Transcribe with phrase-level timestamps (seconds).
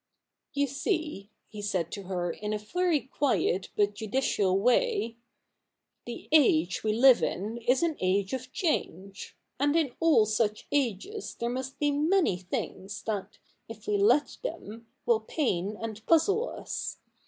[0.55, 5.17] 'You see,' he said to her in a very quiet but judicial way,'
[6.07, 9.37] the age we live in is an age of change.
[9.59, 13.37] And in all such ages there must be many things that,
[13.69, 16.97] if we let them, will pain and puzzle us.